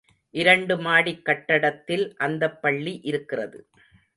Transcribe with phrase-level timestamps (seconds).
[0.33, 3.59] இரண்டு மாடிக் கட்டடத்தில் அந்தப்பள்ளி இருக்கிறது.